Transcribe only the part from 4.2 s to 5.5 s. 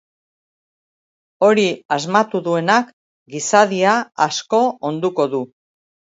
asko onduko du.